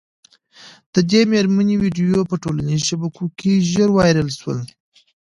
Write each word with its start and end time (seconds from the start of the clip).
د 0.93 0.95
دې 1.11 1.21
مېرمني 1.31 1.75
ویډیو 1.83 2.19
په 2.29 2.35
ټولنیزو 2.43 2.87
شبکو 2.89 3.23
کي 3.39 3.53
ژر 3.71 3.89
وایرل 3.93 4.29
سوه 4.39 4.55